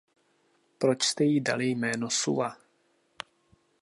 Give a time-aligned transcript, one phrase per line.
[0.77, 2.57] Proč jste jí dali jméno Sulla?